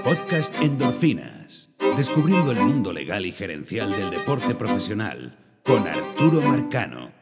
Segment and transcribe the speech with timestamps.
[0.00, 1.70] Podcast Endorfinas.
[1.96, 7.12] Descubriendo el mundo legal y gerencial del deporte profesional con Arturo Marcano.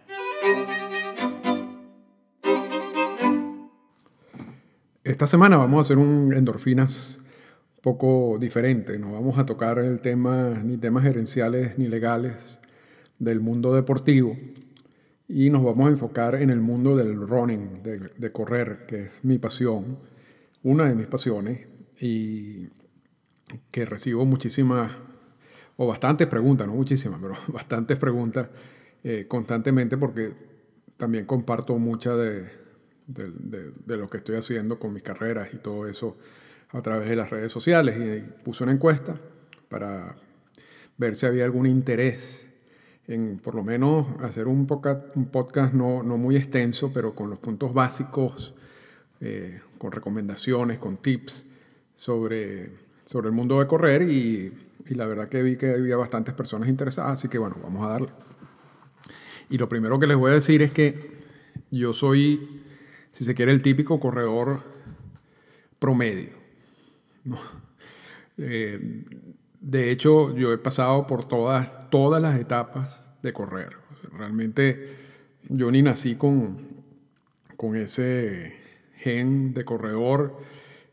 [5.05, 7.21] Esta semana vamos a hacer un Endorfinas
[7.83, 8.99] poco diferente.
[8.99, 12.61] No vamos a tocar el tema, ni temas gerenciales ni legales
[13.19, 14.37] del mundo deportivo.
[15.29, 19.21] Y nos vamos a enfocar en el mundo del running, de, de correr, que es
[19.25, 19.99] mi pasión,
[20.63, 21.70] una de mis pasiones,
[22.01, 22.69] y
[23.71, 24.93] que recibo muchísimas,
[25.77, 28.49] o bastantes preguntas, no muchísimas, pero bastantes preguntas
[29.05, 30.33] eh, constantemente porque
[30.97, 32.49] también comparto mucha de,
[33.07, 36.17] de, de, lo que estoy haciendo con mis carreras y todo eso
[36.71, 37.97] a través de las redes sociales.
[37.99, 39.19] Y puse una encuesta
[39.69, 40.17] para
[40.99, 42.47] ver si había algún interés
[43.07, 47.31] en por lo menos hacer un podcast, un podcast no, no muy extenso, pero con
[47.31, 48.55] los puntos básicos,
[49.21, 51.47] eh, con recomendaciones, con tips
[52.01, 52.71] sobre,
[53.05, 54.51] sobre el mundo de correr y,
[54.87, 57.91] y, la verdad que vi que había bastantes personas interesadas, así que bueno, vamos a
[57.91, 58.09] darle.
[59.51, 60.95] Y lo primero que les voy a decir es que
[61.71, 62.63] yo soy,
[63.13, 64.63] si se quiere, el típico corredor
[65.79, 66.31] promedio.
[67.25, 67.39] ¿no?
[68.43, 69.05] Eh,
[69.61, 73.77] de hecho, yo he pasado por todas, todas las etapas de correr.
[74.17, 74.97] realmente
[75.47, 76.57] yo ni nací con,
[77.59, 78.57] con ese
[78.97, 80.39] gen de corredor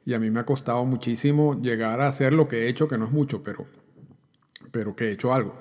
[0.08, 2.98] y a mí me ha costado muchísimo llegar a hacer lo que he hecho, que
[2.98, 3.66] no es mucho, pero,
[4.72, 5.54] pero que he hecho algo.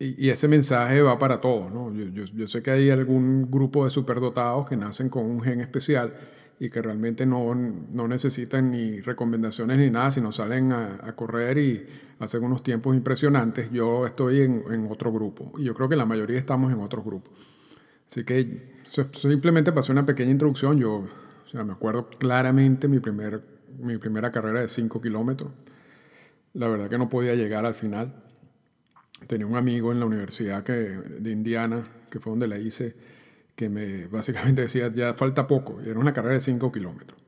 [0.00, 1.72] Y, y ese mensaje va para todos.
[1.72, 1.94] ¿no?
[1.94, 5.60] Yo, yo, yo sé que hay algún grupo de superdotados que nacen con un gen
[5.60, 6.12] especial
[6.58, 11.56] y que realmente no, no, necesitan ni recomendaciones ni nada, sino salen a, a, correr
[11.58, 11.86] y
[12.18, 13.70] hacen unos tiempos impresionantes.
[13.70, 17.04] Yo estoy en, en, otro grupo y yo creo que la mayoría estamos en otros
[17.04, 17.32] grupos.
[18.10, 18.72] Así que
[19.12, 20.78] simplemente pasé una pequeña introducción.
[20.78, 21.04] Yo
[21.48, 23.42] o sea, me acuerdo claramente mi, primer,
[23.78, 25.50] mi primera carrera de 5 kilómetros.
[26.52, 28.22] La verdad que no podía llegar al final.
[29.26, 32.94] Tenía un amigo en la universidad que, de Indiana, que fue donde la hice,
[33.56, 37.18] que me básicamente decía, ya falta poco, y era una carrera de 5 kilómetros.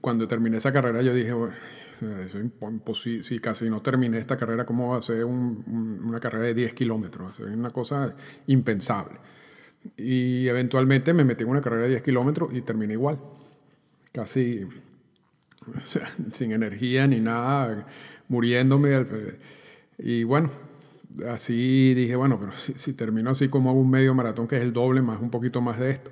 [0.00, 4.64] Cuando terminé esa carrera yo dije, eso es imposible, si casi no terminé esta carrera,
[4.64, 7.40] ¿cómo va a ser un, un, una carrera de 10 kilómetros?
[7.40, 8.14] Es una cosa
[8.46, 9.18] impensable.
[9.96, 13.18] Y eventualmente me metí en una carrera de 10 kilómetros y terminé igual,
[14.12, 14.66] casi
[15.66, 17.86] o sea, sin energía ni nada,
[18.28, 19.06] muriéndome.
[19.98, 20.50] Y bueno,
[21.28, 24.62] así dije, bueno, pero si, si, termino así como hago un medio maratón, que es
[24.62, 26.10] el doble más, un poquito más de esto.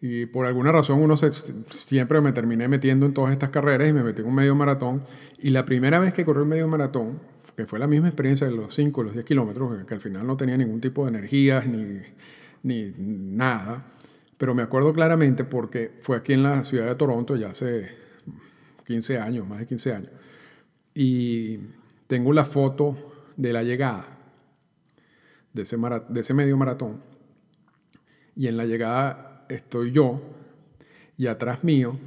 [0.00, 3.92] Y por alguna razón uno se, siempre me terminé metiendo en todas estas carreras y
[3.92, 5.02] me metí en un medio maratón.
[5.40, 7.18] Y la primera vez que corrí un medio maratón,
[7.56, 10.36] que fue la misma experiencia de los 5, los 10 kilómetros, que al final no
[10.36, 12.00] tenía ningún tipo de energías ni,
[12.62, 13.84] ni nada,
[14.36, 17.90] pero me acuerdo claramente porque fue aquí en la ciudad de Toronto ya hace
[18.86, 20.10] 15 años, más de 15 años.
[20.94, 21.58] Y
[22.06, 22.96] tengo la foto
[23.36, 24.18] de la llegada
[25.52, 25.62] de
[26.20, 27.02] ese, medio maratón.
[28.34, 30.20] Y en la llegada estoy yo
[31.16, 31.98] y atrás mío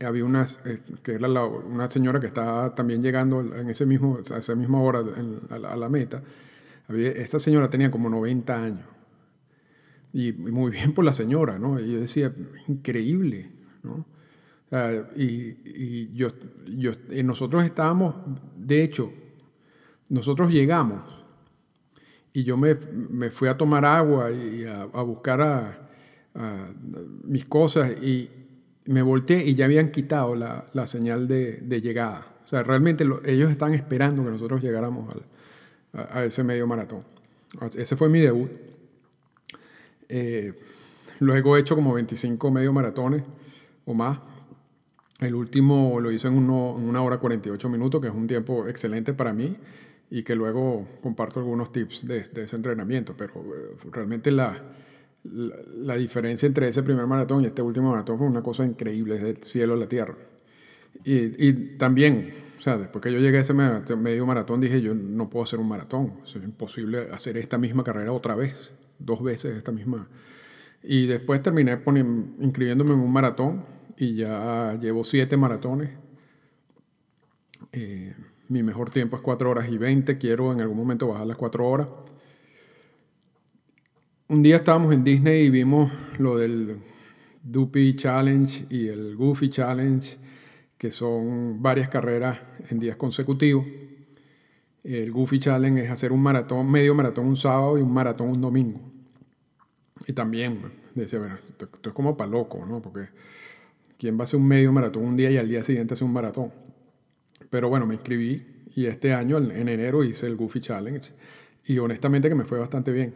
[0.00, 0.46] había una,
[1.20, 5.40] la, una señora que estaba también llegando en ese mismo, a esa misma hora en,
[5.50, 6.22] a, la, a, la, meta.
[6.88, 8.86] Había, esta señora tenía como 90 años.
[10.18, 11.78] Y muy bien por la señora, ¿no?
[11.78, 12.32] Y yo decía,
[12.66, 13.52] increíble,
[13.84, 14.04] ¿no?
[15.14, 16.28] Y, y yo,
[16.66, 18.16] yo, y nosotros estábamos,
[18.56, 19.12] de hecho,
[20.08, 21.02] nosotros llegamos
[22.32, 25.84] y yo me, me fui a tomar agua y a, a buscar a,
[27.24, 28.28] mis cosas y
[28.86, 32.26] me volteé y ya habían quitado la, la señal de, llegada.
[32.44, 35.22] O sea, realmente lo, ellos están esperando que nosotros llegáramos al,
[36.00, 37.04] a, a, ese medio maratón.
[37.76, 38.67] Ese fue mi debut.
[40.08, 40.54] Eh,
[41.20, 43.22] luego he hecho como 25 medio maratones
[43.84, 44.18] o más.
[45.20, 48.68] El último lo hizo en, uno, en una hora 48 minutos, que es un tiempo
[48.68, 49.56] excelente para mí
[50.10, 53.14] y que luego comparto algunos tips de, de ese entrenamiento.
[53.16, 54.62] Pero eh, realmente la,
[55.24, 59.16] la, la, diferencia entre ese primer maratón y este último maratón fue una cosa increíble,
[59.16, 60.14] es del cielo a la tierra.
[61.04, 64.94] Y, y también, o sea, después que yo llegué a ese medio maratón, dije, yo
[64.94, 69.56] no puedo hacer un maratón, es imposible hacer esta misma carrera otra vez dos veces
[69.56, 70.08] esta misma.
[70.82, 71.80] Y después terminé
[72.40, 73.64] inscribiéndome en un maratón
[73.96, 75.90] y ya llevo siete maratones.
[77.72, 78.14] Eh,
[78.48, 80.16] mi mejor tiempo es 4 horas y 20.
[80.16, 81.88] Quiero en algún momento bajar las 4 horas.
[84.28, 86.78] Un día estábamos en Disney y vimos lo del
[87.42, 90.16] Dupi Challenge y el Goofy Challenge,
[90.76, 93.66] que son varias carreras en días consecutivos.
[94.94, 98.40] El Goofy Challenge es hacer un maratón, medio maratón un sábado y un maratón un
[98.40, 98.80] domingo.
[100.06, 100.60] Y también
[100.94, 102.80] decía, bueno, esto, es como para loco, ¿no?
[102.80, 103.10] Porque
[103.98, 106.12] ¿quién va a hacer un medio maratón un día y al día siguiente hace un
[106.14, 106.52] maratón?
[107.50, 111.12] Pero bueno, me inscribí y este año, en enero, hice el Goofy Challenge
[111.66, 113.14] y honestamente que me fue bastante bien.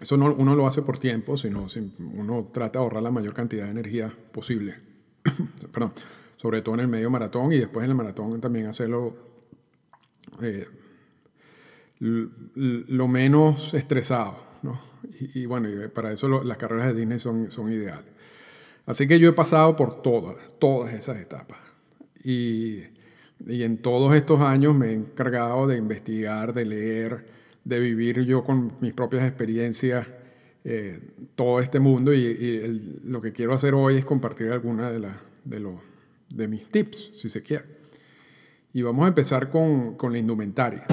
[0.00, 1.68] Eso no, uno lo hace por tiempo, sino
[2.12, 4.74] uno trata de ahorrar la mayor cantidad de energía posible.
[5.72, 5.92] Perdón,
[6.38, 9.31] sobre todo en el medio maratón y después en el maratón también hacerlo
[10.40, 10.66] eh,
[11.98, 14.38] lo menos estresado.
[14.62, 14.80] ¿no?
[15.34, 18.10] Y, bueno, para eso las carreras de Disney son, son ideales.
[18.86, 21.58] Así que yo he pasado por todas, todas esas etapas.
[22.24, 22.82] Y,
[23.46, 27.26] y en todos estos años me he encargado de investigar, de leer,
[27.64, 30.06] de vivir yo con mis propias experiencias
[30.64, 31.00] eh,
[31.34, 35.08] todo este mundo y, lo que quiero hacer hoy es compartir algunas de,
[35.44, 35.74] de, los,
[36.28, 37.81] de mis tips, si se quiere.
[38.74, 40.86] Y vamos a empezar con, con la indumentaria.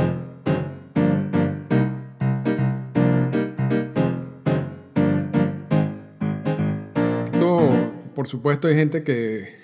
[7.31, 9.55] Esto, por supuesto, hay gente que,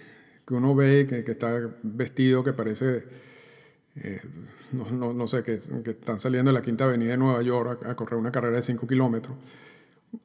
[0.47, 3.03] que uno ve que, está vestido que parece
[3.97, 4.21] eh,
[4.71, 7.85] no, no, no, sé, que, que, están saliendo de la Quinta Avenida de Nueva York
[7.85, 9.35] a, correr una carrera de 5 kilómetros.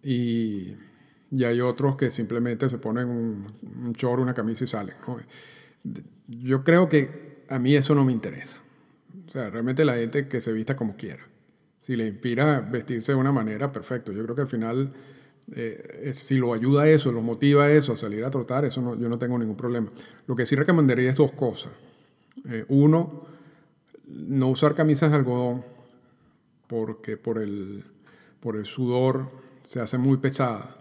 [0.01, 0.77] Y,
[1.33, 3.53] y, hay otros que simplemente se ponen un,
[3.85, 4.95] un chorro, una camisa y salen.
[6.29, 8.57] Yo creo que a mí eso no me interesa.
[9.27, 11.27] O sea, realmente la gente que se vista como quiera.
[11.81, 14.13] Si le inspira vestirse de una manera, perfecto.
[14.13, 14.93] Yo creo que al final,
[15.53, 18.81] eh, si lo ayuda a eso, lo motiva a eso, a salir a trotar, eso
[18.81, 19.89] no, yo no tengo ningún problema.
[20.27, 21.73] Lo que sí recomendaría es dos cosas.
[22.49, 23.27] Eh, uno,
[24.07, 25.65] no usar camisas de algodón
[26.69, 27.85] porque por el,
[28.39, 29.29] por el sudor
[29.67, 30.75] se hace muy pesada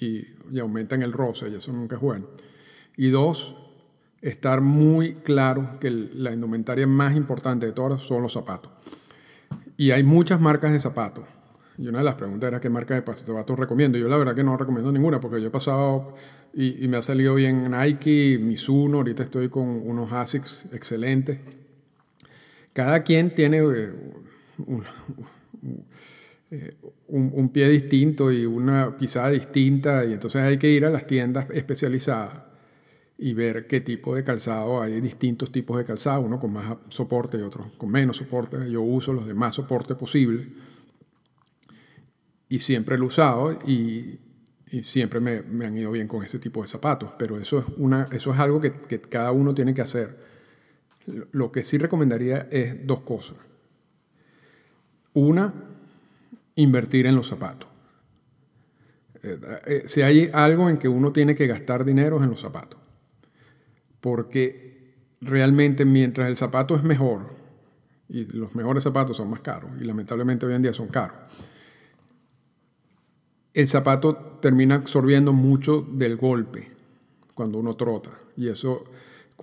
[0.00, 2.26] y, y aumentan el roce y eso nunca es bueno.
[2.96, 3.56] Y dos,
[4.24, 8.72] estar muy claro que la indumentaria más importante de todas son los zapatos.
[9.76, 11.24] Y hay muchas marcas de zapatos.
[11.76, 13.98] Y una de las preguntas era qué marca de zapatos recomiendo.
[13.98, 16.14] Yo la verdad que no recomiendo ninguna porque yo he pasado
[16.52, 21.38] y, y me ha salido bien Nike, Mizuno, ahorita estoy con unos Asics excelentes
[22.74, 23.92] cada quien tiene eh,
[26.50, 26.74] eh,
[27.06, 31.46] un, pie distinto y una pisada distinta y entonces hay que ir a las tiendas
[31.50, 32.42] especializadas
[33.16, 37.38] y ver qué tipo de calzado hay distintos tipos de calzado, uno con más soporte
[37.38, 38.70] y otro con menos soporte.
[38.70, 40.48] Yo uso los de más soporte posible
[42.48, 44.20] y siempre lo he usado y,
[44.82, 48.32] siempre me, han ido bien con ese tipo de zapatos, pero eso es, una, eso
[48.32, 50.18] es algo que cada uno tiene que hacer
[51.06, 53.36] lo que sí recomendaría es dos cosas.
[55.12, 55.52] Una,
[56.56, 57.68] invertir en los zapatos.
[59.22, 62.40] Eh, eh, si hay algo en que uno tiene que gastar dinero es en los
[62.40, 62.80] zapatos.
[64.04, 64.92] Porque
[65.22, 67.34] realmente mientras el zapato es mejor,
[68.06, 71.16] y los mejores zapatos son más caros, y lamentablemente hoy en día son caros,
[73.54, 76.70] el zapato termina absorbiendo mucho del golpe
[77.32, 78.10] cuando uno trota.
[78.36, 78.84] Y eso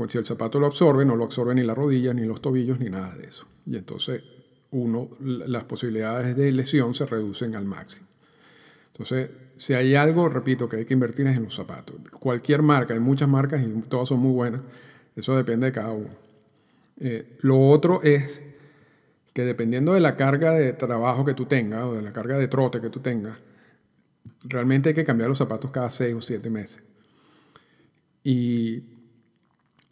[0.10, 2.90] si el zapato lo absorbe, no lo absorbe ni la rodilla, ni los tobillos, ni
[2.90, 3.46] nada de eso.
[3.66, 4.24] Y entonces
[4.72, 8.08] uno, las posibilidades de lesión se reducen al máximo.
[9.02, 11.96] Entonces, si hay algo, repito, que hay que invertir es en los zapatos.
[12.20, 14.62] Cualquier marca, hay muchas marcas y todas son muy buenas.
[15.16, 16.10] Eso depende de cada uno.
[17.00, 18.42] Eh, lo otro es
[19.34, 22.48] que dependiendo de la carga de trabajo que tú tengas o de la carga de
[22.48, 23.40] trote que tú tengas,
[24.44, 26.84] realmente hay que cambiar los zapatos cada seis o siete meses.
[28.24, 28.84] Y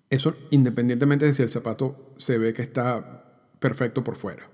[0.09, 3.25] eso independientemente de si el zapato se ve que está
[3.59, 4.47] perfecto por fuera.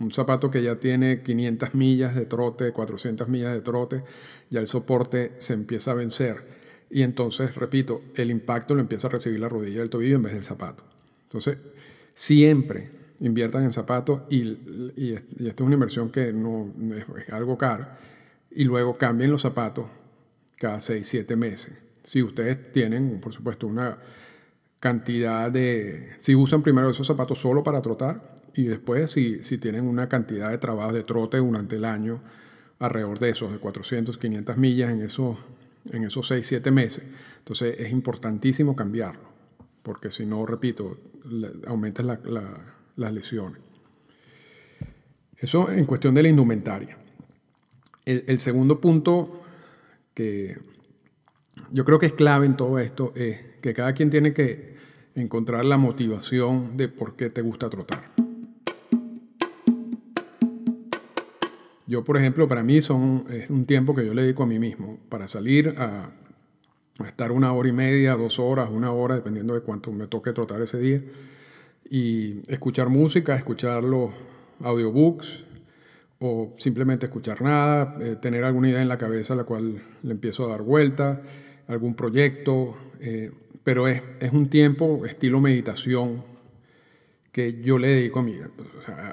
[0.00, 4.02] Un zapato que ya tiene 500 millas de trote, 400 millas de trote,
[4.48, 6.36] ya el soporte se empieza a vencer.
[6.88, 10.32] Y entonces, repito, el impacto lo empieza a recibir la rodilla del tobillo en vez
[10.32, 10.82] del zapato.
[11.24, 11.58] Entonces,
[12.14, 12.90] siempre
[13.20, 14.38] inviertan en zapatos y,
[14.96, 16.72] y, esta es una inversión que no
[17.18, 17.86] es, algo caro.
[18.50, 19.86] Y luego cambien los zapatos
[20.56, 21.74] cada 6, 7 meses.
[22.02, 23.98] Si ustedes tienen, por supuesto, una
[24.80, 26.14] cantidad de...
[26.18, 30.58] Si usan primero esos zapatos solo para trotar y después si, tienen una cantidad de
[30.58, 32.20] trabajo de trote durante el año
[32.78, 35.38] alrededor de esos, de 400, 500 millas en esos,
[35.92, 37.04] en esos 6, 7 meses.
[37.38, 39.28] Entonces es importantísimo cambiarlo,
[39.82, 40.98] porque si no, repito,
[41.66, 42.20] aumentan la,
[42.96, 43.60] las lesiones.
[45.36, 46.98] Eso en cuestión de la indumentaria.
[48.04, 49.42] El segundo punto
[50.14, 50.58] que
[51.70, 54.74] yo creo que es clave en todo esto es que cada quien tiene que
[55.14, 58.10] encontrar la motivación de por qué te gusta trotar.
[61.90, 64.60] Yo, por ejemplo, para mí son, es un tiempo que yo le dedico a mí
[64.60, 66.12] mismo para salir a,
[67.04, 70.62] estar una hora y media, dos horas, una hora, dependiendo de cuánto me toque trotar
[70.62, 71.02] ese día,
[71.90, 74.12] y escuchar música, escuchar los
[74.60, 75.44] audiobooks
[76.20, 80.12] o simplemente escuchar nada, eh, tener alguna idea en la cabeza a la cual le
[80.12, 81.22] empiezo a dar vuelta
[81.66, 83.32] algún proyecto, eh,
[83.64, 86.22] pero es, es, un tiempo estilo meditación
[87.32, 88.36] que yo le dedico a mí,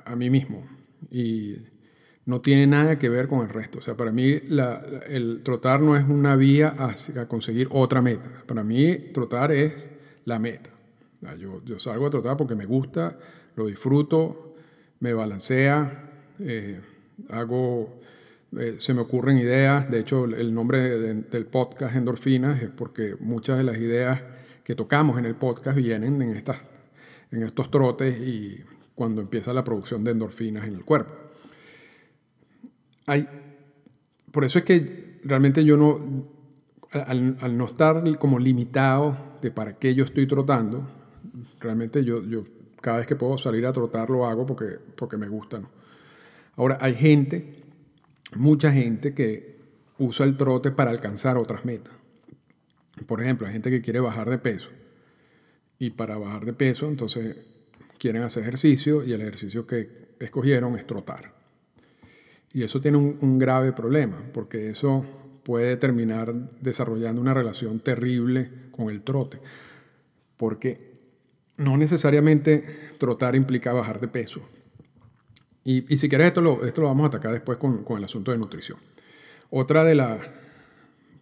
[0.05, 0.63] a, mí mismo.
[1.09, 1.55] Y
[2.27, 3.79] no tiene nada que ver con el resto.
[3.79, 4.37] O sea, para mí
[5.07, 8.43] el trotar no es una vía hacia conseguir otra meta.
[8.45, 9.89] Para mí trotar es
[10.25, 10.69] la meta.
[11.39, 13.17] Yo, salgo a trotar porque me gusta,
[13.55, 14.55] lo disfruto,
[14.99, 16.81] me balancea, eh,
[17.29, 17.97] hago
[18.59, 23.57] eh, se me ocurren ideas, de hecho el nombre del podcast Endorfinas es porque muchas
[23.57, 24.21] de las ideas
[24.63, 26.57] que tocamos en el podcast vienen en, estas,
[27.31, 28.63] en estos trotes y
[28.95, 31.26] cuando empieza la producción de endorfinas en el cuerpo.
[34.31, 36.27] Por eso es que realmente yo no,
[36.91, 40.87] al, no estar como limitado de para qué yo estoy trotando,
[41.59, 42.43] realmente yo, yo
[42.81, 45.61] cada vez que puedo salir a trotar lo hago porque, porque me gusta.
[46.55, 47.63] Ahora, hay gente
[48.35, 49.57] mucha gente que
[49.97, 51.93] usa el trote para alcanzar otras metas.
[53.05, 54.69] Por ejemplo, hay gente que quiere bajar de peso.
[55.79, 57.37] Y para bajar de peso, entonces
[57.99, 61.36] quieren hacer ejercicio y el ejercicio que escogieron es trotar.
[62.53, 65.05] Y eso tiene un, grave problema, porque eso
[65.43, 69.39] puede terminar desarrollando una relación terrible con el trote.
[70.37, 70.95] Porque
[71.57, 72.63] no necesariamente
[72.97, 74.41] trotar implica bajar de peso.
[75.63, 78.31] Y, si quieres, esto lo, esto lo vamos a atacar después con, con el asunto
[78.31, 78.79] de nutrición.
[79.49, 80.19] Otra de las...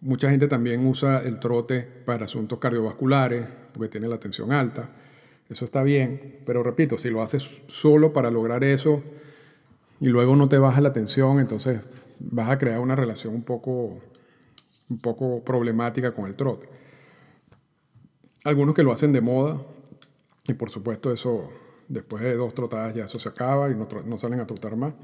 [0.00, 4.90] Mucha gente también usa el trote para asuntos cardiovasculares, porque tiene la tensión alta.
[5.48, 9.02] Eso está bien, pero repito, si lo haces solo para lograr eso
[10.00, 11.80] y luego no te baja la tensión, entonces
[12.18, 14.00] vas a crear una relación un poco,
[14.88, 16.68] un poco problemática con el trote.
[18.44, 19.60] Algunos que lo hacen de moda,
[20.46, 21.50] y por supuesto eso
[21.88, 24.94] Después de dos trotadas ya eso se acaba y no, no salen a trotar más.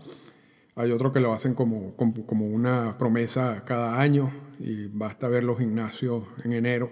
[0.74, 5.58] Hay otros que lo hacen como, como, una promesa cada año y basta ver los
[5.58, 6.90] gimnasios en enero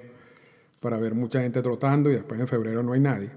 [0.80, 3.30] para ver mucha gente trotando y después en febrero no hay nadie.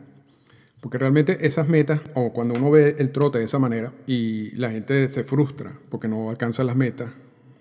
[0.83, 4.69] Porque realmente esas metas, o cuando uno ve el trote de esa manera y la
[4.69, 7.09] gente se frustra porque no alcanza las metas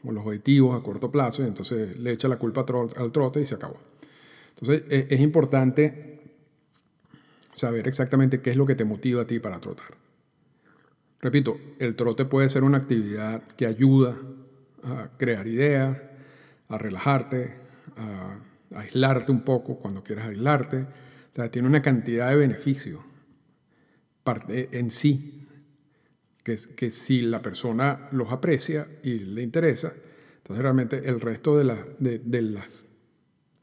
[0.03, 3.47] o los objetivos a corto plazo y entonces le echa la culpa al trote y
[3.47, 3.77] se acabó.
[4.49, 6.21] Entonces es, es importante
[7.55, 9.95] saber exactamente qué es lo que te motiva a ti para trotar.
[11.21, 14.19] Repito, el trote puede ser una actividad que ayuda
[14.83, 15.97] a crear ideas,
[16.69, 17.55] a relajarte,
[17.97, 20.79] a, aislarte un poco cuando quieras aislarte.
[20.79, 22.99] O sea, tiene una cantidad de beneficios
[24.49, 25.47] en sí,
[26.43, 29.93] que, que si la persona los aprecia y le interesa,
[30.39, 32.87] entonces realmente el resto de, de, de las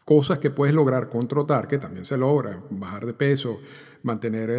[0.09, 3.59] cosas que puedes lograr con trotar, que también se logra, bajar de peso,
[4.01, 4.49] mantener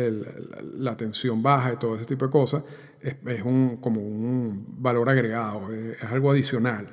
[0.76, 2.62] la tensión baja y todo ese tipo de cosas,
[3.00, 6.88] es, un, como un valor agregado, es, algo adicional.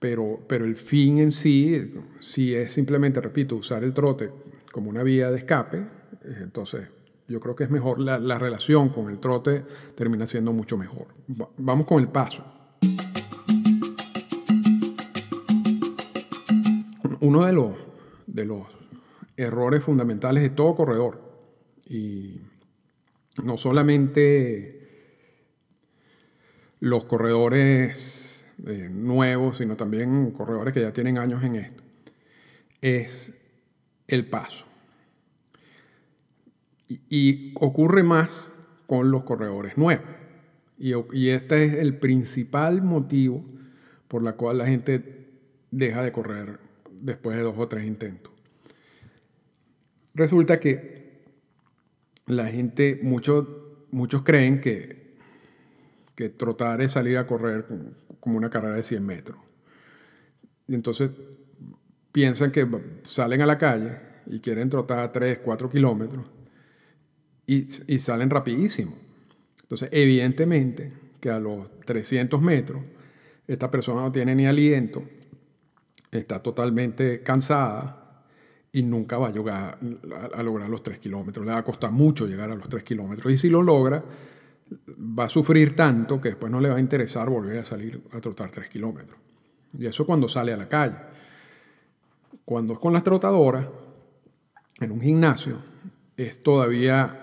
[0.00, 4.28] Pero, pero el fin en sí, si es simplemente, repito, usar el trote
[4.72, 6.88] como una vía de escape, eh, entonces
[7.28, 9.64] yo creo que es mejor, la, la relación con el trote
[9.94, 11.08] termina siendo mucho mejor.
[11.56, 12.44] Vamos con el paso.
[17.20, 17.84] Uno de los
[18.34, 18.66] de los
[19.36, 21.22] errores fundamentales de todo corredor.
[21.86, 22.40] Y
[23.42, 24.74] no solamente
[26.80, 31.82] los corredores eh, nuevos, sino también corredores que ya tienen años en esto,
[32.80, 33.32] es
[34.08, 34.63] el paso.
[36.88, 38.52] Y, ocurre más
[38.86, 40.04] con los corredores nuevos.
[40.78, 43.44] Y, y este es el principal motivo
[44.08, 45.28] por la cual la gente
[45.70, 46.58] deja de correr
[46.90, 48.32] después de dos o tres intentos.
[50.14, 51.24] Resulta que
[52.26, 53.46] la gente, muchos,
[53.90, 55.16] muchos creen que,
[56.14, 57.66] que trotar es salir a correr
[58.20, 59.38] como una carrera de 100 metros.
[60.68, 61.10] Y entonces
[62.12, 62.66] piensan que
[63.02, 66.24] salen a la calle y quieren trotar 3, 4 kilómetros
[67.46, 68.94] y, salen rapidísimo.
[69.62, 72.82] Entonces, evidentemente que a los 300 metros
[73.46, 75.04] esta persona no tiene ni aliento
[76.18, 78.22] está totalmente cansada
[78.72, 79.78] y nunca va a llegar
[80.34, 81.46] a, lograr los 3 kilómetros.
[81.46, 83.32] Le va a costar mucho llegar a los 3 kilómetros.
[83.32, 84.02] Y si lo logra,
[84.88, 88.20] va a sufrir tanto que después no le va a interesar volver a salir a
[88.20, 89.18] trotar 3 kilómetros.
[89.78, 90.96] Y eso cuando sale a la calle.
[92.44, 93.68] Cuando es con las trotadoras,
[94.80, 95.58] en un gimnasio,
[96.16, 97.20] es todavía...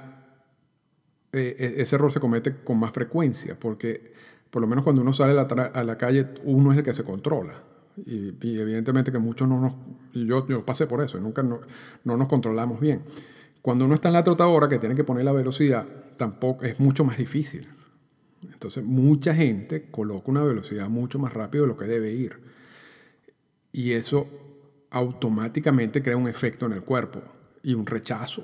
[1.34, 4.14] Eh, e, ese error se comete con más frecuencia, porque
[4.50, 7.72] por lo menos cuando uno sale a la calle, uno es el que se controla
[8.06, 9.74] y, evidentemente que muchos no nos...
[10.14, 11.62] Yo, yo pasé por eso, nunca no,
[12.04, 13.04] no, nos controlamos bien.
[13.62, 15.86] Cuando uno está en la trotadora, que tiene que poner la velocidad,
[16.18, 17.68] tampoco es mucho más difícil.
[18.44, 22.40] Entonces, mucha gente coloca una velocidad mucho más rápido de lo que debe ir.
[23.72, 24.28] Y eso
[24.90, 27.22] automáticamente crea un efecto en el cuerpo
[27.64, 28.44] y un rechazo.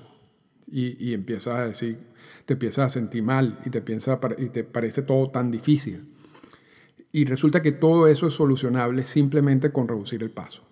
[0.70, 1.98] Y, empiezas a decir,
[2.46, 6.14] te empiezas a sentir mal y te, piensa, y te parece todo tan difícil.
[7.12, 10.64] Y resulta que todo eso es solucionable simplemente con reducir el paso.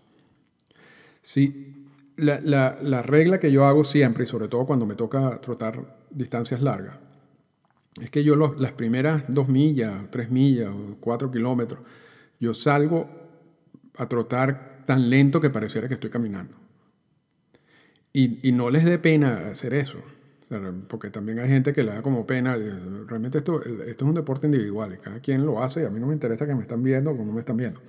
[1.21, 1.85] Sí,
[2.17, 6.05] la, la, la regla que yo hago siempre, y sobre todo cuando me toca trotar
[6.11, 6.97] distancias largas,
[8.01, 11.79] es que yo las primeras dos millas, tres millas o cuatro kilómetros,
[12.39, 13.09] yo salgo
[13.97, 16.64] a trotar tan lento que pareciera que estoy caminando.
[18.17, 19.97] Y, no les dé pena hacer eso,
[20.87, 22.55] porque también hay gente que le da como pena.
[22.55, 26.07] Realmente esto, esto es un deporte individual cada quien lo hace y a mí no
[26.07, 27.81] me interesa que me están viendo o no me están viendo.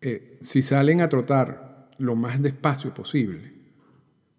[0.00, 3.52] Eh, si salen a trotar lo más despacio posible,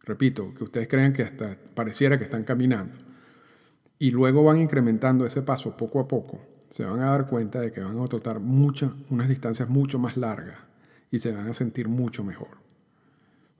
[0.03, 2.95] repito, que ustedes crean que hasta pareciera que están caminando,
[3.99, 7.73] y luego van incrementando ese paso poco a poco, se van a dar cuenta de
[7.73, 10.59] que van a trotar muchas, unas distancias mucho más largas
[11.11, 12.59] y se van a sentir mucho mejor,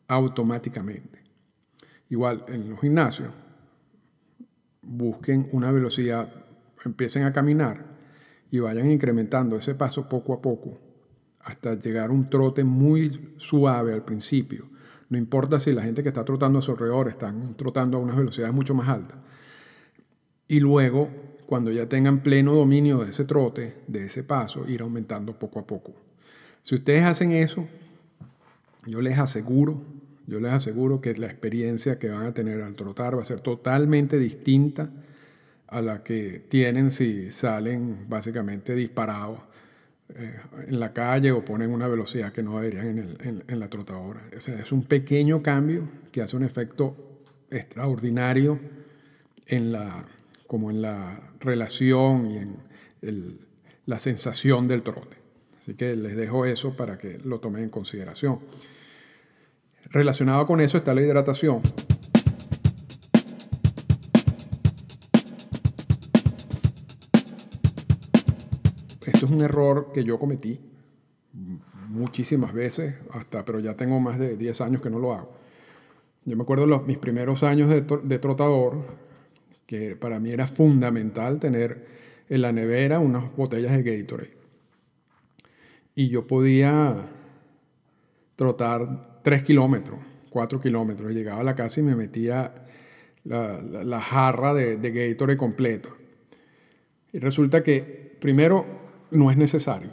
[0.08, 1.25] automáticamente.
[2.10, 3.30] Igual en los gimnasios,
[4.82, 6.32] busquen una velocidad,
[6.84, 7.86] empiecen a caminar
[8.52, 10.78] y vayan incrementando ese paso poco a poco
[11.42, 14.68] hasta llegar a un trote muy suave al principio.
[15.10, 18.18] No importa si la gente que está trotando a su alrededor están trotando a unas
[18.18, 19.18] velocidades mucho más altas.
[20.48, 21.10] Y luego,
[21.46, 25.68] cuando ya tengan pleno dominio de ese trote, de ese paso, ir aumentando poco a
[25.68, 25.94] poco.
[26.64, 27.68] Si ustedes hacen eso,
[28.88, 29.84] yo les aseguro,
[30.28, 33.42] yo les aseguro que la experiencia que van a tener al trotar va a ser
[33.42, 34.90] totalmente distinta
[35.68, 39.40] a la que tienen si salen básicamente disparados
[40.16, 40.36] eh,
[40.68, 44.22] en la calle o ponen una velocidad que no deberían en, en, la trotadora.
[44.32, 46.96] es un pequeño cambio que hace un efecto
[47.50, 48.60] extraordinario
[49.48, 50.06] en la,
[50.48, 53.40] como en la relación y en
[53.86, 55.18] la sensación del trote.
[55.60, 58.40] Así que les dejo eso para que lo tomen en consideración.
[59.92, 61.62] Relacionado con eso está la hidratación.
[69.06, 70.60] Esto es un error que yo cometí
[71.90, 75.32] muchísimas veces, hasta, pero ya tengo más de 10 años que no lo hago.
[76.26, 78.86] Yo me acuerdo los, mis primeros años de, de trotador,
[79.66, 81.86] que para mí era fundamental tener
[82.28, 84.38] en la nevera unas botellas de Gatorade.
[85.94, 87.08] Y yo podía
[88.36, 91.12] trotar 3 kilómetros, 4 kilómetros.
[91.12, 92.54] Llegaba a la casa y me metía
[93.24, 95.90] la, jarra de, de Gatorade completo.
[97.12, 98.64] Y resulta que, primero,
[99.10, 99.90] no es necesario.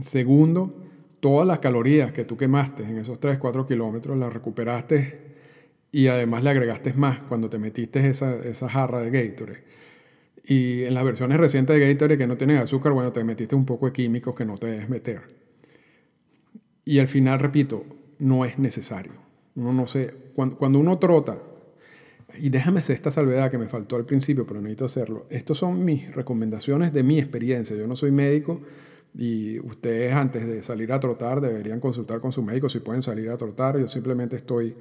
[0.00, 0.72] Segundo,
[1.18, 5.34] todas las calorías que tú quemaste en esos 3, 4 kilómetros las recuperaste
[5.90, 9.64] y además le agregaste más cuando te metiste esa, esa jarra de Gatorade.
[10.44, 13.66] Y en las versiones recientes de Gatorade que no tienen azúcar, bueno, te metiste un
[13.66, 15.22] poco de químicos que no te debes meter.
[16.84, 17.84] Y al final, repito,
[18.20, 19.12] no es necesario.
[19.56, 21.38] Uno no sé, cuando, cuando uno trota,
[22.38, 25.26] y déjame hacer esta salvedad que me faltó al principio, pero necesito hacerlo.
[25.30, 27.76] Estas son mis recomendaciones de mi experiencia.
[27.76, 28.60] Yo no soy médico
[29.16, 33.30] y ustedes antes de salir a trotar deberían consultar con su médico si pueden salir
[33.30, 33.78] a trotar.
[33.78, 34.74] Yo simplemente estoy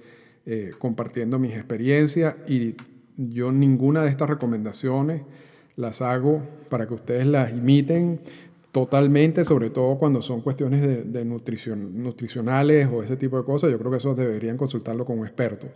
[0.46, 2.76] eh, compartiendo mis experiencias y
[3.18, 5.24] yo ninguna de estas recomendaciones
[5.76, 8.20] las hago para que ustedes las imiten
[8.72, 13.72] totalmente, sobre todo cuando son cuestiones de, nutrición, nutricionales o ese tipo de cosas.
[13.72, 15.68] Yo creo que eso deberían consultarlo con un experto.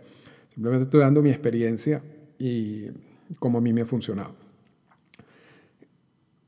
[0.50, 2.02] Simplemente estoy dando mi experiencia
[2.38, 2.86] y
[3.38, 4.34] cómo a mí me ha funcionado.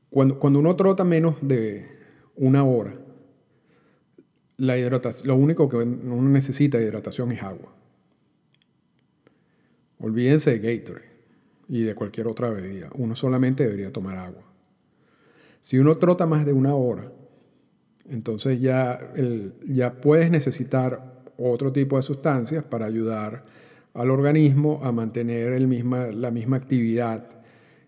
[0.09, 1.85] Cuando, cuando uno trota menos de
[2.35, 2.95] una hora,
[4.57, 7.73] la hidratación, lo único que uno necesita de hidratación es agua.
[9.99, 11.07] Olvídense de Gatorade
[11.67, 12.89] y de cualquier otra bebida.
[12.95, 14.46] Uno solamente debería tomar agua.
[15.67, 17.11] Si uno trota más de una hora,
[18.09, 19.11] entonces ya,
[19.65, 23.43] ya puedes necesitar otro tipo de sustancias para ayudar
[23.93, 25.67] al organismo a mantener el
[26.21, 27.27] la misma actividad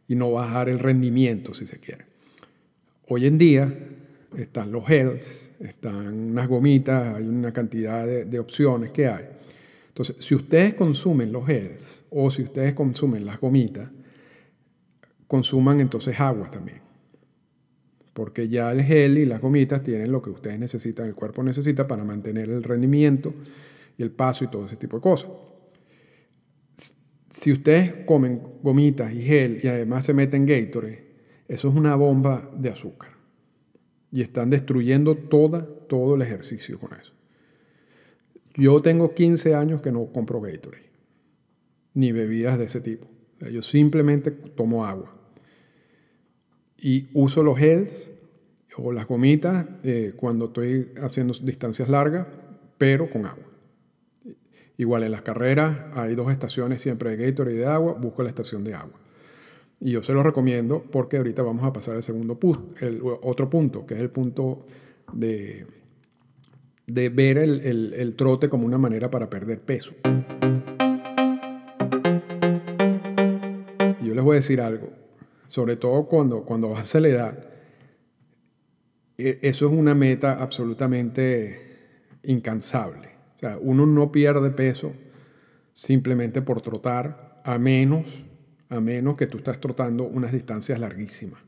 [0.09, 2.03] y no bajar el rendimiento, si se quiere.
[3.07, 3.73] Hoy en día
[4.35, 9.23] están los gels, están unas gomitas, hay una cantidad de, opciones que hay.
[9.87, 13.89] Entonces, si ustedes consumen los gels o si ustedes consumen las gomitas,
[15.27, 16.88] consuman entonces agua también.
[18.19, 21.87] Porque ya el gel y las gomitas tienen lo que ustedes necesitan, el cuerpo necesita
[21.87, 23.33] para mantener el rendimiento
[23.97, 25.31] y el paso y todo ese tipo de cosas.
[27.29, 31.05] Si ustedes comen gomitas y gel y además se meten Gatorade,
[31.47, 33.11] eso es una bomba de azúcar.
[34.11, 37.13] Y están destruyendo todo el ejercicio con eso.
[38.53, 40.89] Yo tengo 15 años que no compro Gatorade,
[41.93, 43.07] ni bebidas de ese tipo.
[43.49, 45.18] Yo simplemente tomo agua.
[46.81, 48.11] Y uso los gels
[48.77, 52.27] o las gomitas eh, cuando estoy haciendo distancias largas
[52.79, 53.43] pero con agua.
[54.77, 58.29] Igual en las carreras hay dos estaciones siempre de Gatorade y de agua, busco la
[58.29, 58.97] estación de agua.
[59.81, 63.49] Y yo se lo recomiendo porque ahorita vamos a pasar al segundo punto, el otro
[63.49, 64.65] punto, que es el punto
[65.13, 65.67] de,
[66.87, 69.91] de ver el, el trote como una manera para perder peso.
[74.01, 74.89] Y yo les voy a decir algo,
[75.49, 77.49] sobre todo cuando, cuando a la edad,
[79.17, 81.59] e, eso es una meta absolutamente
[82.23, 83.09] incansable.
[83.35, 84.93] O sea, uno no pierde peso
[85.73, 88.23] simplemente por trotar, a menos,
[88.69, 91.41] a menos que tú estás trotando unas distancias larguísimas.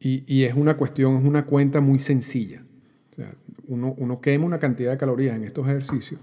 [0.00, 2.64] Y, y es una cuestión, es una cuenta muy sencilla.
[3.12, 3.32] O sea,
[3.68, 6.18] uno, uno quema una cantidad de calorías en estos ejercicios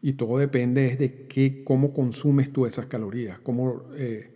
[0.00, 4.33] y todo depende de qué, cómo consumes tú esas calorías, cómo, eh,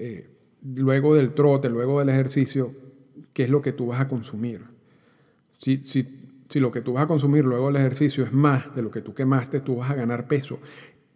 [0.00, 0.30] eh,
[0.74, 2.74] luego del trote, luego del ejercicio,
[3.32, 4.62] qué es lo que tú vas a consumir.
[5.58, 8.82] Si, si, si lo que tú vas a consumir luego del ejercicio es más de
[8.82, 10.58] lo que tú quemaste, tú vas a ganar peso.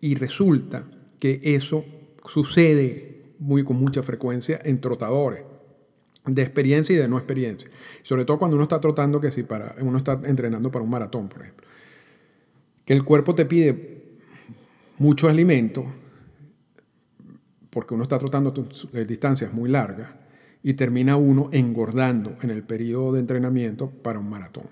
[0.01, 0.85] Y resulta
[1.19, 1.85] que eso
[2.27, 5.43] sucede muy, con mucha frecuencia en trotadores
[6.27, 7.71] de experiencia y de no experiencia.
[8.03, 11.29] Sobre todo cuando uno está trotando, que si para, uno está entrenando para un maratón,
[11.29, 11.65] por ejemplo
[12.85, 14.03] que el cuerpo te pide
[14.99, 15.87] mucho alimento,
[17.75, 18.55] porque uno está trotando
[19.07, 20.09] distancias muy largas,
[20.63, 24.69] y termina uno engordando en el periodo de entrenamiento para un maratón.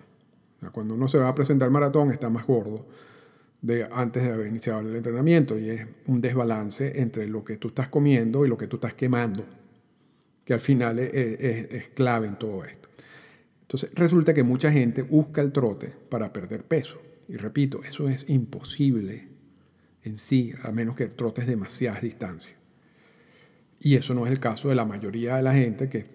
[0.73, 2.87] cuando uno se va a presentar maratón está más gordo
[3.61, 7.69] de antes de haber iniciado el entrenamiento y es un desbalance entre lo que tú
[7.69, 9.45] estás comiendo y lo que tú estás quemando,
[10.45, 12.88] que al final es clave en todo esto.
[13.61, 18.31] Entonces resulta que mucha gente busca el trote para perder peso y repito, eso es
[18.31, 19.29] imposible
[20.05, 22.62] en sí, a menos que trotes demasiadas distancias.
[23.83, 26.07] Y eso no es el caso de la mayoría de la gente que,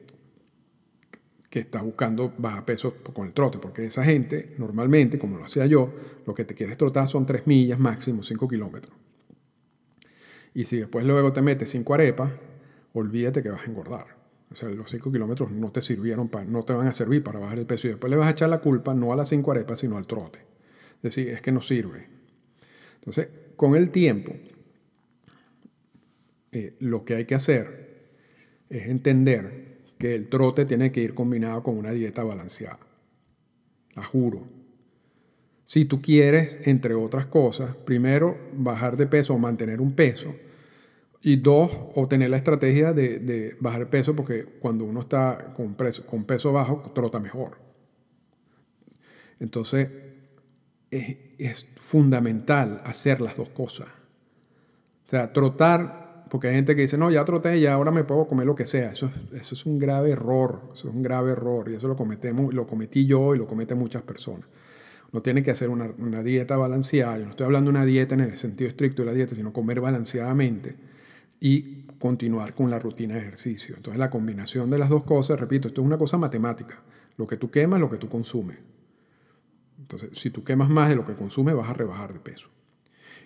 [1.50, 5.66] que está buscando bajar peso con el trote, porque esa gente normalmente, como lo hacía
[5.66, 5.94] yo,
[6.26, 8.96] lo que te quieres trotar son 3 millas máximo, 5 kilómetros.
[10.54, 12.32] Y si después luego te metes 5 arepas,
[12.94, 14.18] olvídate que vas a engordar.
[14.50, 17.40] O sea, los 5 kilómetros no te sirvieron para, no te van a servir para
[17.40, 19.52] bajar el peso y después le vas a echar la culpa no a las 5
[19.52, 20.48] arepas, sino al trote
[21.02, 22.08] decir, es que no sirve.
[22.96, 24.34] Entonces, con el tiempo,
[26.52, 28.10] eh, lo que hay que hacer
[28.70, 32.80] es entender que el trote tiene que ir combinado con una dieta balanceada.
[33.96, 34.48] La juro.
[35.66, 40.34] Si tú quieres, entre otras cosas, primero bajar de peso o mantener un peso,
[41.22, 46.54] y dos, obtener la estrategia de, bajar peso, porque cuando uno está con, con peso
[46.54, 47.58] bajo, trota mejor.
[49.40, 49.90] Entonces,
[50.92, 53.88] es, fundamental hacer las dos cosas.
[53.88, 58.28] O sea, trotar, porque hay gente que dice, no, ya troté y ahora me puedo
[58.28, 58.92] comer lo que sea.
[58.92, 62.54] Eso, eso es un grave error, eso es un grave error y eso lo, cometemos,
[62.54, 64.48] lo cometí yo y lo cometen muchas personas.
[65.12, 67.18] Uno tiene que hacer una, una, dieta balanceada.
[67.18, 69.54] Yo no estoy hablando de una dieta en el sentido estricto de la dieta, sino
[69.54, 70.76] comer balanceadamente
[71.40, 73.76] y continuar con la rutina de ejercicio.
[73.76, 76.82] Entonces la combinación de las dos cosas, repito, esto es una cosa matemática.
[77.18, 78.58] Lo que tú quemas, lo que tú consumes.
[79.80, 82.50] Entonces, si tú quemas más de lo que consumes, vas a rebajar de peso.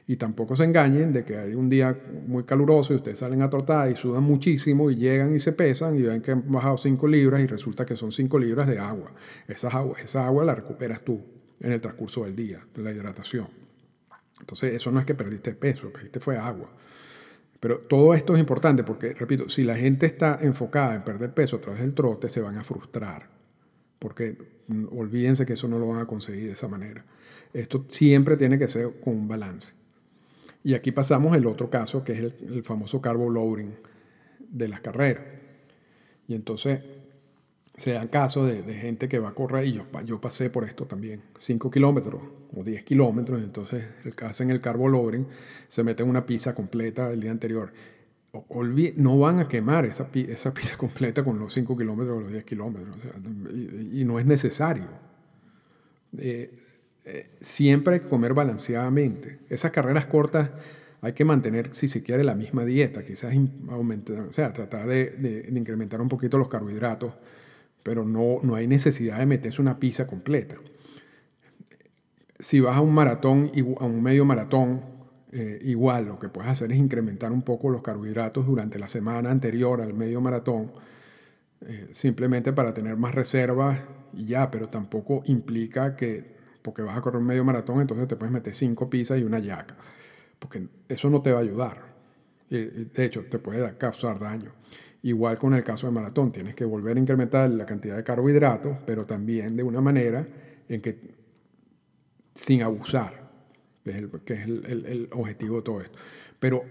[0.07, 3.49] Y tampoco se engañen de que hay un día muy caluroso y ustedes salen a
[3.49, 7.07] trotar y sudan muchísimo y llegan y se pesan y ven que han bajado 5
[7.07, 9.11] libras y resulta que son 5 libras de agua.
[9.47, 11.21] Esa agua, esa agua la recuperas tú
[11.59, 13.47] en el transcurso del día, de la hidratación.
[14.39, 16.69] Entonces, eso no es que perdiste peso, perdiste fue agua.
[17.59, 21.57] Pero todo esto es importante porque, repito, si la gente está enfocada en perder peso
[21.57, 23.41] a través del trote, se van a frustrar
[24.01, 24.35] porque
[24.67, 27.05] mm, olvídense que eso no lo van a conseguir de esa manera.
[27.53, 29.73] Esto siempre tiene que ser con un balance.
[30.63, 33.73] Y aquí pasamos el otro caso, que es el, famoso carbo loading
[34.39, 35.23] de las carreras.
[36.27, 36.81] Y entonces
[37.75, 40.85] se dan casos de, gente que va a correr, y yo, yo pasé por esto
[40.85, 42.21] también, 5 kilómetros
[42.55, 43.85] o 10 kilómetros, entonces
[44.21, 45.25] hacen el carbo loading,
[45.67, 47.71] se meten una pizza completa el día anterior
[48.95, 52.43] no van a quemar esa, esa pizza completa con los 5 kilómetros o los 10
[52.43, 52.95] kilómetros.
[53.91, 54.87] y, no es necesario.
[56.17, 56.60] Eh,
[57.39, 59.39] siempre hay que comer balanceadamente.
[59.49, 60.49] Esas carreras cortas
[61.01, 63.03] hay que mantener, si se quiere, la misma dieta.
[63.03, 63.33] Quizás
[63.69, 67.13] aumentar, o sea, tratar de, incrementar un poquito los carbohidratos,
[67.81, 70.55] pero no, no hay necesidad de meterse una pizza completa.
[72.39, 74.81] Si vas a un maratón, a un medio maratón,
[75.31, 79.31] eh, igual lo que puedes hacer es incrementar un poco los carbohidratos durante la semana
[79.31, 80.71] anterior al medio maratón,
[81.61, 83.79] eh, simplemente para tener más reservas
[84.13, 88.15] y ya, pero tampoco implica que porque vas a correr un medio maratón, entonces te
[88.15, 89.75] puedes meter cinco pizzas y una yaca,
[90.39, 91.91] porque eso no te va a ayudar.
[92.49, 94.51] De hecho, te puede causar daño.
[95.03, 98.77] Igual con el caso de maratón, tienes que volver a incrementar la cantidad de carbohidratos,
[98.85, 100.27] pero también de una manera
[100.67, 101.15] en que
[102.35, 103.29] sin abusar,
[103.83, 105.97] que es, el, que es el, el objetivo de todo esto.
[106.39, 106.63] Pero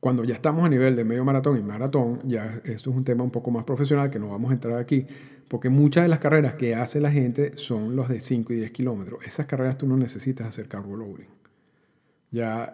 [0.00, 3.22] cuando ya estamos a nivel de medio maratón y maratón, ya esto es un tema
[3.22, 5.06] un poco más profesional que no vamos a entrar aquí,
[5.50, 8.70] porque muchas de las carreras que hace la gente son los de 5 y 10
[8.70, 9.26] kilómetros.
[9.26, 11.26] Esas carreras tú no necesitas hacer carbo loading.
[12.30, 12.72] Ya,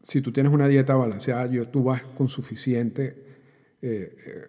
[0.00, 3.22] si tú tienes una dieta balanceada, yo, tú vas con suficiente
[3.82, 4.46] eh, eh,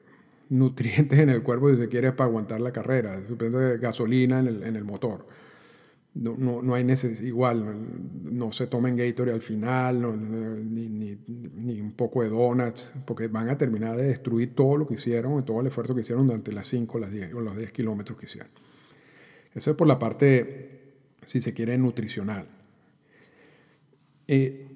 [0.48, 4.64] nutrientes en el cuerpo si se quiere para aguantar la carrera, de gasolina en el,
[4.64, 5.28] en el motor
[6.20, 7.76] no, no, no hay necesidad, igual,
[8.24, 13.50] no, se tomen Gatorade al final, ni, ni, ni, un poco de donuts, porque van
[13.50, 16.68] a terminar de destruir todo lo que hicieron, todo el esfuerzo que hicieron durante las
[16.68, 18.50] 5 las 10, o los 10 kilómetros que hicieron.
[19.54, 22.48] Eso es por la parte, si se quiere, nutricional.
[24.28, 24.68] Eh,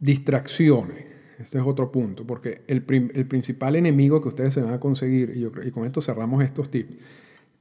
[0.00, 1.04] distracciones,
[1.38, 5.32] ese es otro punto, porque el, el, principal enemigo que ustedes se van a conseguir,
[5.34, 6.94] y, yo, y con esto cerramos estos tips,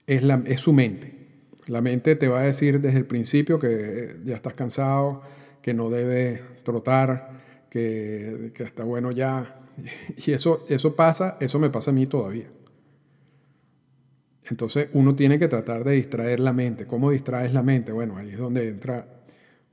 [0.08, 1.15] es, la, es su mente
[1.68, 5.22] la mente te va a decir desde el principio que ya estás cansado,
[5.62, 9.62] que no debes trotar, que, que está bueno ya.
[10.26, 12.50] Y eso, eso pasa, eso me pasa a mí todavía.
[14.50, 16.86] Entonces uno tiene que tratar de distraer la mente.
[16.86, 17.92] ¿Cómo distraes la mente?
[17.92, 19.08] Bueno, ahí es donde entra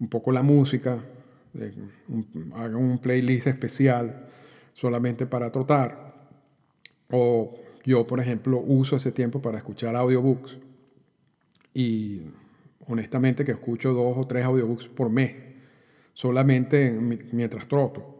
[0.00, 0.98] un poco la música.
[2.54, 4.26] haga un playlist especial
[4.72, 6.14] solamente para trotar.
[7.10, 10.58] O yo, por ejemplo, uso ese tiempo para escuchar audiobooks
[11.74, 12.22] y
[12.86, 15.34] honestamente que escucho dos o tres audiobooks por mes,
[16.12, 18.18] solamente mientras troto.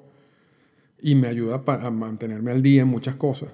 [1.01, 3.51] Y me ayuda a mantenerme al día en muchas cosas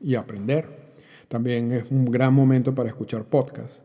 [0.00, 0.94] y aprender.
[1.28, 3.82] También es un gran momento para escuchar podcasts.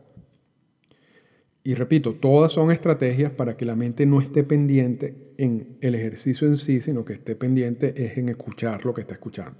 [1.64, 6.48] Y repito, todas son estrategias para que la mente no esté pendiente en el ejercicio
[6.48, 9.58] en sí, sino que esté pendiente es en escuchar lo que está escuchando.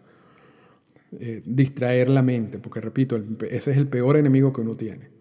[1.20, 5.11] Eh, distraer la mente, porque repito, ese es el peor enemigo que uno tiene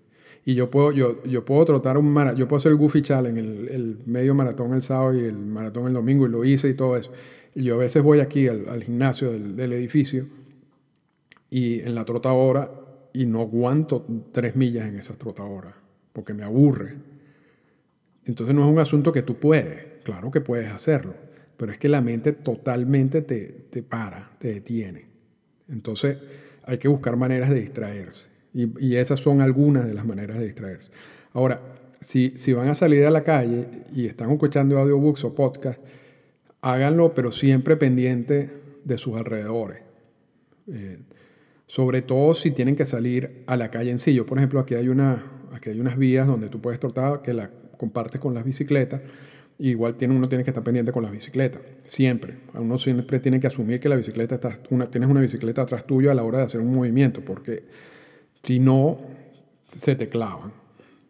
[0.43, 3.39] y yo puedo, yo, yo puedo trotar un maratón, yo puedo hacer el Goofy Challenge,
[3.39, 6.73] el, el, medio maratón el sábado y el maratón el domingo, y lo hice y
[6.73, 7.11] todo eso.
[7.53, 10.27] Y yo a veces voy aquí al, al gimnasio del, del, edificio
[11.49, 12.71] y en la trotadora
[13.13, 15.75] y no aguanto tres millas en esa trotadora
[16.13, 16.95] porque me aburre.
[18.25, 21.13] Entonces no es un asunto que tú puedes, claro que puedes hacerlo,
[21.57, 25.05] pero es que la mente totalmente te, te para, te detiene.
[25.69, 26.17] Entonces
[26.63, 28.29] hay que buscar maneras de distraerse.
[28.53, 30.91] Y, esas son algunas de las maneras de distraerse.
[31.33, 31.61] Ahora,
[32.01, 35.79] si, si van a salir a la calle y están escuchando audiobooks o podcast,
[36.61, 38.49] háganlo, pero siempre pendiente
[38.83, 39.79] de sus alrededores.
[40.67, 40.99] Eh,
[41.65, 44.19] sobre todo si tienen que salir a la calle en sí.
[44.21, 47.49] Por ejemplo, aquí hay, una, aquí hay unas vías donde tú puedes trotar que la
[47.77, 49.01] compartes con las bicicletas.
[49.57, 52.35] igual uno tiene que estar pendiente con las bicicletas, siempre.
[52.53, 56.11] Uno siempre tiene que asumir que la bicicleta está, una, tienes una bicicleta atrás tuyo
[56.11, 57.63] a la hora de hacer un movimiento, porque
[58.43, 58.99] si no,
[59.67, 60.61] se te clavan.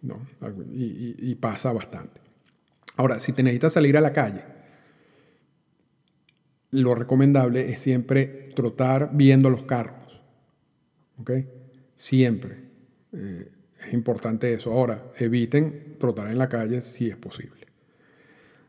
[0.02, 0.20] ¿no?
[0.74, 2.20] Y, pasa bastante.
[2.98, 4.44] Ahora, si te necesitas salir a la calle,
[6.72, 10.22] lo recomendable es siempre trotar viendo los carros.
[11.20, 11.32] ¿Ok?
[11.96, 12.58] Siempre.
[13.14, 13.52] Eh,
[13.86, 14.72] es importante eso.
[14.72, 17.68] Ahora, eviten trotar en la calle si es posible.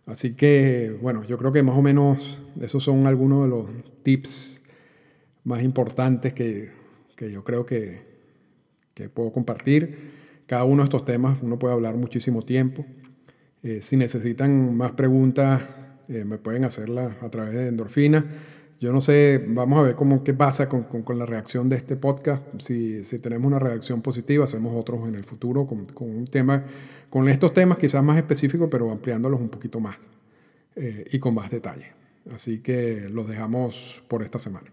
[0.05, 4.61] Así que, bueno, yo creo que más o menos esos son algunos de los tips
[5.45, 6.73] más importantes que,
[7.17, 8.12] que yo creo que,
[8.95, 10.13] que puedo compartir.
[10.47, 12.85] Cada uno de estos temas uno puede hablar muchísimo tiempo.
[13.63, 15.63] Eh, si necesitan más preguntas,
[16.09, 18.25] eh, me pueden hacerlas a través de endorfina.
[18.81, 21.95] Yo no sé, vamos a ver cómo, qué pasa con, con, la reacción de este
[21.97, 22.43] podcast.
[22.59, 26.65] Si, si, tenemos una reacción positiva, hacemos otros en el futuro con, con, un tema,
[27.09, 29.97] con estos temas quizás más específicos, pero ampliándolos un poquito más
[30.75, 31.93] eh, y con más detalle.
[32.35, 34.73] Así que los dejamos por esta semana.